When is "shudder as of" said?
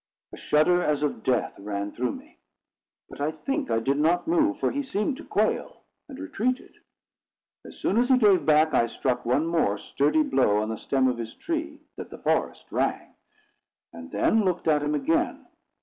0.37-1.21